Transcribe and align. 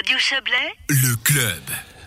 Radio 0.00 0.16
Chablais, 0.18 0.54
le 0.88 1.14
club. 1.16 1.60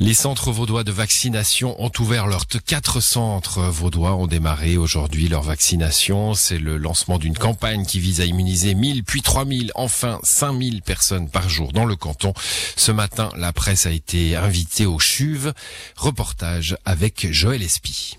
Les 0.00 0.12
centres 0.12 0.50
vaudois 0.50 0.82
de 0.82 0.90
vaccination 0.90 1.80
ont 1.80 1.92
ouvert 2.00 2.26
leurs 2.26 2.48
quatre 2.48 2.98
centres 2.98 3.60
vaudois 3.60 4.16
ont 4.16 4.26
démarré 4.26 4.76
aujourd'hui 4.76 5.28
leur 5.28 5.42
vaccination. 5.42 6.34
C'est 6.34 6.58
le 6.58 6.78
lancement 6.78 7.18
d'une 7.18 7.38
campagne 7.38 7.86
qui 7.86 8.00
vise 8.00 8.20
à 8.20 8.24
immuniser 8.24 8.74
1000 8.74 9.04
puis 9.04 9.22
3000, 9.22 9.70
enfin 9.76 10.18
5000 10.24 10.82
personnes 10.82 11.30
par 11.30 11.48
jour 11.48 11.72
dans 11.72 11.84
le 11.84 11.94
canton. 11.94 12.34
Ce 12.74 12.90
matin, 12.90 13.30
la 13.36 13.52
presse 13.52 13.86
a 13.86 13.92
été 13.92 14.34
invitée 14.34 14.86
au 14.86 14.98
CHUV. 14.98 15.52
Reportage 15.96 16.76
avec 16.84 17.28
Joël 17.30 17.62
Espy. 17.62 18.18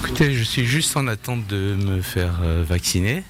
Écoutez, 0.00 0.34
je 0.34 0.42
suis 0.42 0.66
juste 0.66 0.94
en 0.98 1.06
attente 1.06 1.46
de 1.46 1.74
me 1.74 2.02
faire 2.02 2.40
euh, 2.42 2.62
vacciner. 2.68 3.24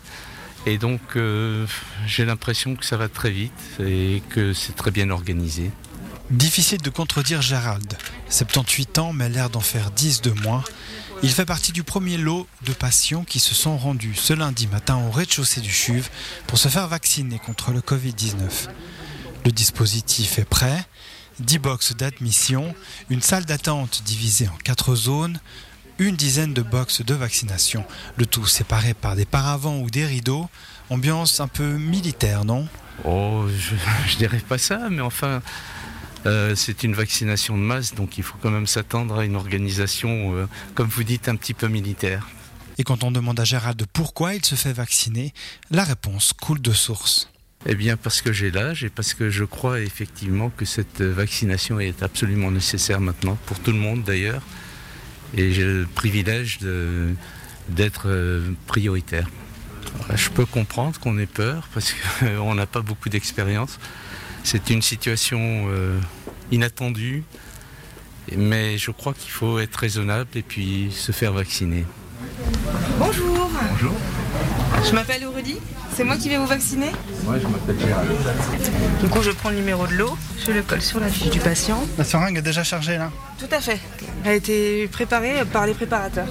Et 0.66 0.78
donc, 0.78 1.00
euh, 1.16 1.66
j'ai 2.06 2.24
l'impression 2.24 2.74
que 2.74 2.84
ça 2.84 2.96
va 2.96 3.08
très 3.08 3.30
vite 3.30 3.52
et 3.80 4.22
que 4.30 4.52
c'est 4.54 4.74
très 4.74 4.90
bien 4.90 5.10
organisé. 5.10 5.70
Difficile 6.30 6.80
de 6.80 6.90
contredire 6.90 7.42
Gérald. 7.42 7.98
78 8.30 8.98
ans, 8.98 9.12
mais 9.12 9.28
l'air 9.28 9.50
d'en 9.50 9.60
faire 9.60 9.90
10 9.90 10.22
de 10.22 10.30
moins. 10.30 10.64
Il 11.22 11.30
fait 11.30 11.44
partie 11.44 11.72
du 11.72 11.82
premier 11.82 12.16
lot 12.16 12.46
de 12.62 12.72
patients 12.72 13.24
qui 13.24 13.40
se 13.40 13.54
sont 13.54 13.76
rendus 13.76 14.14
ce 14.14 14.32
lundi 14.32 14.66
matin 14.66 14.96
au 15.06 15.10
rez-de-chaussée 15.10 15.60
du 15.60 15.70
CHUV 15.70 16.02
pour 16.46 16.58
se 16.58 16.68
faire 16.68 16.88
vacciner 16.88 17.38
contre 17.38 17.70
le 17.70 17.80
Covid-19. 17.80 18.68
Le 19.44 19.52
dispositif 19.52 20.38
est 20.38 20.48
prêt. 20.48 20.86
10 21.40 21.58
boxes 21.58 21.96
d'admission, 21.96 22.74
une 23.10 23.20
salle 23.20 23.44
d'attente 23.44 24.02
divisée 24.04 24.48
en 24.48 24.56
4 24.62 24.94
zones, 24.94 25.40
une 25.98 26.16
dizaine 26.16 26.54
de 26.54 26.62
boxes 26.62 27.02
de 27.02 27.14
vaccination, 27.14 27.84
le 28.16 28.26
tout 28.26 28.46
séparé 28.46 28.94
par 28.94 29.16
des 29.16 29.24
paravents 29.24 29.78
ou 29.78 29.90
des 29.90 30.06
rideaux. 30.06 30.48
Ambiance 30.90 31.40
un 31.40 31.48
peu 31.48 31.76
militaire, 31.76 32.44
non? 32.44 32.66
Oh, 33.04 33.46
je, 33.48 33.74
je 34.08 34.16
dirais 34.16 34.42
pas 34.46 34.58
ça, 34.58 34.88
mais 34.90 35.00
enfin, 35.00 35.40
euh, 36.26 36.54
c'est 36.54 36.84
une 36.84 36.94
vaccination 36.94 37.56
de 37.56 37.62
masse, 37.62 37.94
donc 37.94 38.16
il 38.16 38.24
faut 38.24 38.36
quand 38.40 38.50
même 38.50 38.66
s'attendre 38.66 39.18
à 39.18 39.24
une 39.24 39.36
organisation, 39.36 40.34
euh, 40.34 40.46
comme 40.74 40.88
vous 40.88 41.04
dites, 41.04 41.28
un 41.28 41.36
petit 41.36 41.54
peu 41.54 41.68
militaire. 41.68 42.28
Et 42.78 42.84
quand 42.84 43.04
on 43.04 43.10
demande 43.10 43.38
à 43.38 43.44
Gérald 43.44 43.84
pourquoi 43.92 44.34
il 44.34 44.44
se 44.44 44.54
fait 44.54 44.72
vacciner, 44.72 45.32
la 45.70 45.84
réponse 45.84 46.32
coule 46.32 46.60
de 46.60 46.72
source. 46.72 47.30
Eh 47.66 47.74
bien, 47.74 47.96
parce 47.96 48.20
que 48.20 48.32
j'ai 48.32 48.50
l'âge 48.50 48.84
et 48.84 48.90
parce 48.90 49.14
que 49.14 49.30
je 49.30 49.44
crois 49.44 49.80
effectivement 49.80 50.50
que 50.50 50.64
cette 50.64 51.00
vaccination 51.00 51.78
est 51.78 52.02
absolument 52.02 52.50
nécessaire 52.50 53.00
maintenant, 53.00 53.38
pour 53.46 53.58
tout 53.60 53.72
le 53.72 53.78
monde 53.78 54.02
d'ailleurs. 54.02 54.42
Et 55.36 55.52
j'ai 55.52 55.64
le 55.64 55.86
privilège 55.94 56.58
d'être 57.68 58.04
euh, 58.06 58.52
prioritaire. 58.66 59.28
Je 60.14 60.28
peux 60.28 60.46
comprendre 60.46 60.98
qu'on 61.00 61.18
ait 61.18 61.26
peur 61.26 61.68
parce 61.72 61.94
qu'on 62.20 62.54
n'a 62.54 62.66
pas 62.66 62.80
beaucoup 62.80 63.08
d'expérience. 63.08 63.78
C'est 64.42 64.70
une 64.70 64.82
situation 64.82 65.66
euh, 65.68 65.98
inattendue, 66.50 67.24
mais 68.36 68.76
je 68.78 68.90
crois 68.90 69.14
qu'il 69.14 69.30
faut 69.30 69.58
être 69.58 69.76
raisonnable 69.76 70.30
et 70.34 70.42
puis 70.42 70.88
se 70.92 71.12
faire 71.12 71.32
vacciner. 71.32 71.84
Bonjour. 72.98 73.33
Bonjour. 73.84 74.00
Je 74.84 74.92
m'appelle 74.94 75.26
Aurélie. 75.26 75.58
C'est 75.94 76.04
moi 76.04 76.16
qui 76.16 76.28
vais 76.28 76.38
vous 76.38 76.46
vacciner 76.46 76.90
Moi, 77.24 77.34
je 77.38 77.46
m'appelle 77.46 77.78
Gérald. 77.78 78.10
Du 79.02 79.08
coup, 79.08 79.22
je 79.22 79.30
prends 79.30 79.50
le 79.50 79.56
numéro 79.56 79.86
de 79.86 79.92
l'eau, 79.92 80.16
je 80.44 80.52
le 80.52 80.62
colle 80.62 80.80
sur 80.80 81.00
la 81.00 81.08
fiche 81.08 81.30
du 81.30 81.38
patient. 81.38 81.84
La 81.98 82.04
seringue 82.04 82.38
est 82.38 82.42
déjà 82.42 82.64
chargée 82.64 82.96
là 82.96 83.10
Tout 83.38 83.48
à 83.50 83.60
fait. 83.60 83.78
Elle 84.24 84.30
a 84.30 84.34
été 84.34 84.88
préparée 84.88 85.44
par 85.52 85.66
les 85.66 85.74
préparateurs. 85.74 86.28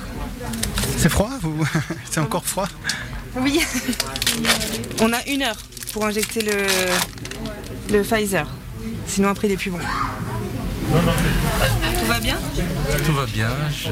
C'est 0.98 1.10
froid 1.10 1.30
vous 1.42 1.66
C'est 2.10 2.20
encore 2.20 2.46
froid 2.46 2.68
Oui. 3.38 3.62
On 5.02 5.14
a 5.14 5.24
une 5.28 5.44
heure 5.44 5.58
pour 5.92 6.06
injecter 6.06 6.42
le, 6.42 6.66
le 7.96 8.02
Pfizer. 8.04 8.48
Sinon, 9.08 9.30
après, 9.30 9.48
il 9.48 9.54
est 9.54 9.58
plus 9.58 9.70
bon. 9.72 9.80
Tout 10.92 12.06
va 12.08 12.20
bien? 12.20 12.38
Tout 13.06 13.14
va 13.14 13.26
bien, 13.26 13.50
je, 13.72 13.88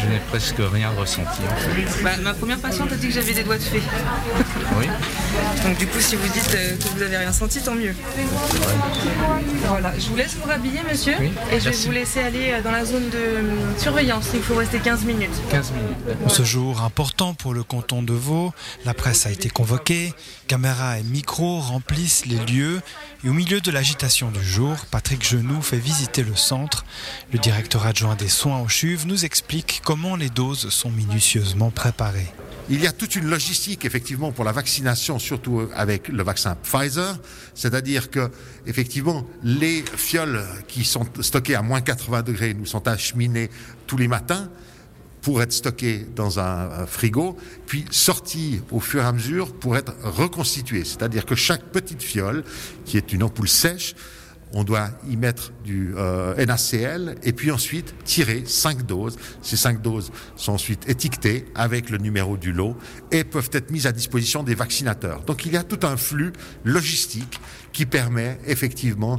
je 0.00 0.06
n'ai 0.06 0.20
presque 0.30 0.56
rien 0.58 0.90
ressenti. 0.90 1.42
en 1.42 1.56
fait. 1.56 2.02
Bah, 2.02 2.10
Ma 2.22 2.34
première 2.34 2.58
patiente 2.58 2.92
a 2.92 2.96
dit 2.96 3.08
que 3.08 3.14
j'avais 3.14 3.34
des 3.34 3.42
doigts 3.42 3.58
de 3.58 3.62
fée. 3.62 3.82
Oui. 4.78 4.86
Donc 5.64 5.78
du 5.78 5.86
coup, 5.86 6.00
si 6.00 6.16
vous 6.16 6.28
dites 6.28 6.54
euh, 6.54 6.76
que 6.76 6.88
vous 6.96 7.02
avez 7.02 7.16
rien 7.16 7.32
senti, 7.32 7.60
tant 7.60 7.74
mieux. 7.74 7.94
Voilà, 9.68 9.92
je 9.98 10.06
vous 10.08 10.16
laisse 10.16 10.34
vous 10.40 10.48
rhabiller, 10.48 10.80
monsieur, 10.90 11.14
Oui, 11.20 11.32
et 11.52 11.60
je 11.60 11.68
vais 11.70 11.76
vous 11.76 11.90
laisser 11.92 12.20
aller 12.20 12.52
euh, 12.52 12.62
dans 12.62 12.70
la 12.70 12.84
zone 12.84 13.08
de 13.10 13.16
euh, 13.16 13.78
surveillance. 13.78 14.28
Il 14.34 14.42
faut 14.42 14.54
rester 14.54 14.78
15 14.78 15.04
minutes. 15.04 15.30
15 15.50 15.72
minutes. 15.72 16.18
En 16.24 16.28
ce 16.28 16.44
jour 16.44 16.82
important 16.82 17.34
pour 17.34 17.52
le 17.52 17.62
canton 17.62 18.02
de 18.02 18.12
Vaud, 18.12 18.52
la 18.84 18.94
presse 18.94 19.26
a 19.26 19.30
été 19.30 19.48
convoquée, 19.50 20.14
caméras 20.46 20.98
et 20.98 21.02
micros 21.02 21.60
remplissent 21.60 22.26
les 22.26 22.38
lieux 22.52 22.80
et 23.24 23.28
au 23.28 23.32
milieu 23.32 23.60
de 23.60 23.70
l'agitation 23.70 24.30
du 24.30 24.42
jour, 24.44 24.76
Patrick 24.90 25.26
Genoux 25.26 25.60
fait 25.62 25.78
visiter 25.78 26.22
le 26.22 26.35
centre. 26.36 26.84
Le 27.32 27.38
directeur 27.38 27.86
adjoint 27.86 28.14
des 28.14 28.28
soins 28.28 28.60
au 28.60 28.68
CHUV 28.68 29.06
nous 29.06 29.24
explique 29.24 29.80
comment 29.84 30.16
les 30.16 30.30
doses 30.30 30.68
sont 30.70 30.90
minutieusement 30.90 31.70
préparées. 31.70 32.32
Il 32.68 32.82
y 32.82 32.88
a 32.88 32.92
toute 32.92 33.14
une 33.14 33.26
logistique 33.26 33.84
effectivement 33.84 34.32
pour 34.32 34.44
la 34.44 34.50
vaccination, 34.50 35.20
surtout 35.20 35.68
avec 35.74 36.08
le 36.08 36.22
vaccin 36.24 36.56
Pfizer, 36.56 37.16
c'est-à-dire 37.54 38.10
que 38.10 38.30
effectivement 38.66 39.24
les 39.44 39.84
fioles 39.96 40.44
qui 40.66 40.84
sont 40.84 41.06
stockées 41.20 41.54
à 41.54 41.62
moins 41.62 41.80
80 41.80 42.22
degrés 42.22 42.54
nous 42.54 42.66
sont 42.66 42.88
acheminées 42.88 43.50
tous 43.86 43.96
les 43.96 44.08
matins 44.08 44.48
pour 45.26 45.42
être 45.42 45.52
stockées 45.52 46.06
dans 46.14 46.38
un 46.38 46.70
euh, 46.70 46.86
frigo, 46.86 47.36
puis 47.66 47.84
sorties 47.90 48.60
au 48.70 48.78
fur 48.78 49.02
et 49.02 49.06
à 49.06 49.10
mesure 49.10 49.52
pour 49.52 49.76
être 49.76 49.92
reconstituées. 50.04 50.84
C'est-à-dire 50.84 51.26
que 51.26 51.34
chaque 51.34 51.64
petite 51.64 52.00
fiole, 52.00 52.44
qui 52.84 52.96
est 52.96 53.12
une 53.12 53.24
ampoule 53.24 53.48
sèche, 53.48 53.96
on 54.52 54.64
doit 54.64 54.90
y 55.08 55.16
mettre 55.16 55.52
du 55.64 55.94
euh, 55.96 56.44
NaCl 56.44 57.16
et 57.22 57.32
puis 57.32 57.50
ensuite 57.50 57.94
tirer 58.04 58.44
cinq 58.46 58.86
doses. 58.86 59.18
Ces 59.42 59.56
cinq 59.56 59.82
doses 59.82 60.12
sont 60.36 60.52
ensuite 60.52 60.88
étiquetées 60.88 61.46
avec 61.54 61.90
le 61.90 61.98
numéro 61.98 62.36
du 62.36 62.52
lot 62.52 62.76
et 63.10 63.24
peuvent 63.24 63.50
être 63.52 63.70
mises 63.70 63.86
à 63.86 63.92
disposition 63.92 64.42
des 64.42 64.54
vaccinateurs. 64.54 65.22
Donc 65.22 65.46
il 65.46 65.52
y 65.52 65.56
a 65.56 65.62
tout 65.62 65.84
un 65.86 65.96
flux 65.96 66.32
logistique 66.64 67.40
qui 67.72 67.86
permet 67.86 68.38
effectivement 68.46 69.18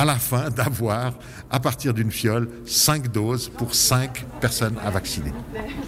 à 0.00 0.06
la 0.06 0.18
fin 0.18 0.48
d'avoir, 0.48 1.12
à 1.50 1.60
partir 1.60 1.92
d'une 1.92 2.10
fiole, 2.10 2.48
cinq 2.64 3.12
doses 3.12 3.50
pour 3.50 3.74
cinq 3.74 4.24
personnes 4.40 4.78
à 4.82 4.88
vacciner. 4.88 5.30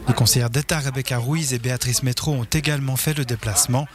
Les 0.07 0.13
conseillères 0.13 0.51
d'État 0.51 0.81
Rebecca 0.81 1.17
Ruiz 1.17 1.55
et 1.55 1.59
Béatrice 1.59 2.03
Métro 2.03 2.33
ont 2.33 2.45
également 2.45 2.97
fait 2.97 3.17
le 3.17 3.25
déplacement. 3.25 3.89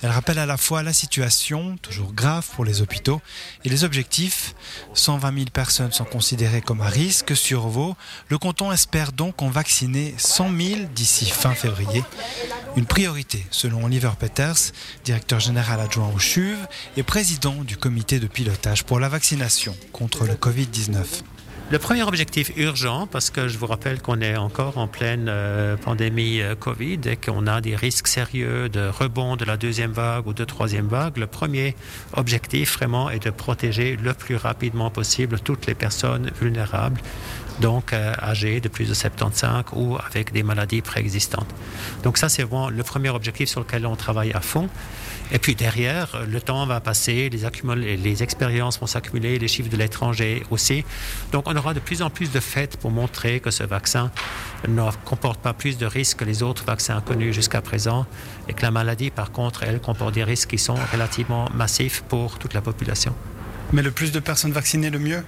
Elles 0.00 0.10
rappellent 0.10 0.38
à 0.38 0.46
la 0.46 0.56
fois 0.56 0.84
la 0.84 0.92
situation, 0.92 1.76
toujours 1.82 2.12
grave 2.12 2.46
pour 2.54 2.64
les 2.64 2.82
hôpitaux, 2.82 3.20
et 3.64 3.68
les 3.68 3.82
objectifs. 3.82 4.54
120 4.92 5.34
000 5.34 5.46
personnes 5.52 5.92
sont 5.92 6.04
considérées 6.04 6.60
comme 6.60 6.80
à 6.80 6.88
risque 6.88 7.36
sur 7.36 7.66
Vaud. 7.66 7.96
Le 8.28 8.38
canton 8.38 8.70
espère 8.70 9.10
donc 9.10 9.42
en 9.42 9.48
vacciner 9.48 10.14
100 10.18 10.56
000 10.56 10.80
d'ici 10.94 11.26
fin 11.26 11.54
février. 11.54 12.04
Une 12.76 12.86
priorité, 12.86 13.46
selon 13.50 13.84
Oliver 13.84 14.10
Peters, 14.18 14.72
directeur 15.04 15.40
général 15.40 15.80
adjoint 15.80 16.10
au 16.14 16.18
CHUV 16.18 16.58
et 16.96 17.02
président 17.02 17.54
du 17.64 17.76
comité 17.76 18.20
de 18.20 18.26
pilotage 18.26 18.84
pour 18.84 19.00
la 19.00 19.08
vaccination 19.08 19.63
contre 19.92 20.24
le 20.24 20.34
Covid-19. 20.34 21.22
Le 21.70 21.78
premier 21.78 22.02
objectif 22.02 22.52
urgent, 22.56 23.06
parce 23.06 23.30
que 23.30 23.48
je 23.48 23.56
vous 23.56 23.66
rappelle 23.66 24.02
qu'on 24.02 24.20
est 24.20 24.36
encore 24.36 24.76
en 24.76 24.86
pleine 24.86 25.28
euh, 25.30 25.78
pandémie 25.78 26.42
euh, 26.42 26.54
Covid 26.54 27.00
et 27.06 27.16
qu'on 27.16 27.46
a 27.46 27.62
des 27.62 27.74
risques 27.74 28.06
sérieux 28.06 28.68
de 28.68 28.86
rebond 28.86 29.36
de 29.36 29.46
la 29.46 29.56
deuxième 29.56 29.92
vague 29.92 30.26
ou 30.26 30.34
de 30.34 30.44
troisième 30.44 30.88
vague, 30.88 31.16
le 31.16 31.26
premier 31.26 31.74
objectif 32.12 32.74
vraiment 32.74 33.08
est 33.08 33.24
de 33.24 33.30
protéger 33.30 33.96
le 33.96 34.12
plus 34.12 34.36
rapidement 34.36 34.90
possible 34.90 35.40
toutes 35.40 35.66
les 35.66 35.74
personnes 35.74 36.30
vulnérables, 36.38 37.00
donc 37.60 37.94
euh, 37.94 38.12
âgées 38.22 38.60
de 38.60 38.68
plus 38.68 38.86
de 38.86 38.94
75 38.94 39.64
ou 39.72 39.96
avec 39.96 40.32
des 40.32 40.42
maladies 40.42 40.82
préexistantes. 40.82 41.48
Donc 42.02 42.18
ça, 42.18 42.28
c'est 42.28 42.42
vraiment 42.42 42.68
le 42.68 42.82
premier 42.82 43.08
objectif 43.08 43.48
sur 43.48 43.60
lequel 43.60 43.86
on 43.86 43.96
travaille 43.96 44.32
à 44.32 44.40
fond. 44.40 44.68
Et 45.32 45.38
puis 45.38 45.54
derrière, 45.54 46.24
le 46.28 46.40
temps 46.40 46.66
va 46.66 46.80
passer, 46.80 47.30
les, 47.30 48.22
expériences 48.22 48.78
vont 48.78 48.86
s'accumuler, 48.86 49.38
les 49.38 49.48
chiffres 49.48 49.70
de 49.70 49.76
l'étranger 49.76 50.42
aussi. 50.50 50.84
Donc 51.32 51.48
on 51.54 51.58
aura 51.58 51.72
de 51.74 51.80
plus 51.80 52.02
en 52.02 52.10
plus 52.10 52.32
de 52.32 52.40
faits 52.40 52.76
pour 52.76 52.90
montrer 52.90 53.38
que 53.40 53.50
ce 53.50 53.62
vaccin 53.62 54.10
ne 54.66 54.82
comporte 55.04 55.40
pas 55.40 55.52
plus 55.52 55.78
de 55.78 55.86
risques 55.86 56.18
que 56.18 56.24
les 56.24 56.42
autres 56.42 56.64
vaccins 56.64 57.00
connus 57.00 57.32
jusqu'à 57.32 57.60
présent 57.62 58.06
et 58.48 58.54
que 58.54 58.62
la 58.62 58.70
maladie, 58.72 59.10
par 59.10 59.30
contre, 59.30 59.62
elle 59.62 59.80
comporte 59.80 60.14
des 60.14 60.24
risques 60.24 60.50
qui 60.50 60.58
sont 60.58 60.76
relativement 60.92 61.48
massifs 61.54 62.02
pour 62.08 62.38
toute 62.38 62.54
la 62.54 62.60
population. 62.60 63.14
Mais 63.72 63.82
le 63.82 63.90
plus 63.92 64.10
de 64.10 64.18
personnes 64.20 64.52
vaccinées, 64.52 64.90
le 64.90 64.98
mieux 64.98 65.24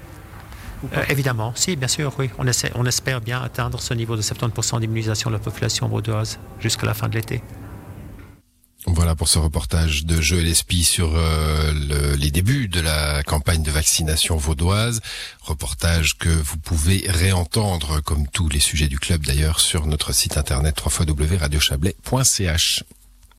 Euh, 0.94 1.02
évidemment, 1.08 1.52
si, 1.56 1.75
bien 1.75 1.88
sûr, 1.88 2.12
oui. 2.19 2.29
On, 2.38 2.46
essaie- 2.46 2.70
on 2.75 2.84
espère 2.84 3.20
bien 3.22 3.40
atteindre 3.43 3.81
ce 3.81 3.94
niveau 3.94 4.14
de 4.14 4.20
70% 4.22 4.79
d'immunisation 4.81 5.31
de 5.31 5.34
la 5.37 5.40
population 5.40 5.88
vaudoise 5.88 6.38
jusqu'à 6.61 6.87
la 6.87 6.93
fin 6.94 7.08
de 7.08 7.14
l'été. 7.14 7.43
Voilà 8.84 9.17
pour 9.17 9.28
ce 9.28 9.38
reportage 9.38 10.05
de 10.05 10.20
Joël 10.20 10.46
Espy 10.46 10.84
sur 10.84 11.12
euh, 11.17 11.73
le- 11.73 12.14
les 12.14 12.31
débuts 12.31 12.69
de 12.69 12.81
la 12.81 13.23
campagne 13.25 13.62
de 13.62 13.70
vaccination 13.73 14.37
vaudoise. 14.37 15.00
Reportage 15.40 16.17
que 16.19 16.28
vous 16.28 16.56
pouvez 16.58 17.05
réentendre, 17.08 18.00
comme 18.02 18.28
tous 18.28 18.49
les 18.49 18.61
sujets 18.61 18.87
du 18.87 19.00
club 19.00 19.26
d'ailleurs, 19.26 19.58
sur 19.58 19.87
notre 19.87 20.12
site 20.12 20.37
internet 20.37 20.76
www.radiochablais.ch. 20.84 22.84